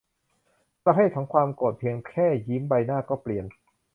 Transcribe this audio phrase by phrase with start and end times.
[0.85, 3.45] ประเภทของความโกรธเพียงแค่ยิ้มใบหน้าก็เปลี่ยน